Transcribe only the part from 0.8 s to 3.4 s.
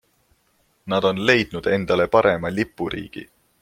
Nad on leidnud endale parema lipuriigi.